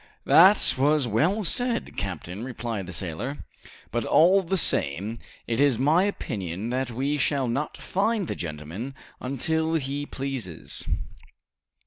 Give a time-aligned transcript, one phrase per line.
[0.25, 3.45] "That was well said, captain," replied the sailor,
[3.91, 8.95] "but, all the same, it is my opinion that we shall not find the gentleman
[9.19, 10.87] until he pleases."